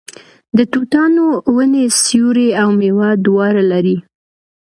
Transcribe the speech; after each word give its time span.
د 0.57 0.59
توتانو 0.73 1.25
ونې 1.55 1.83
سیوری 2.03 2.49
او 2.61 2.69
میوه 2.79 3.09
دواړه 3.25 3.63
لري. 3.71 3.97